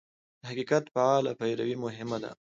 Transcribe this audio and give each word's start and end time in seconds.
د 0.41 0.41
حقیقت 0.49 0.83
فعاله 0.93 1.31
پیروي 1.39 1.75
مهمه 1.85 2.17
ده. 2.23 2.31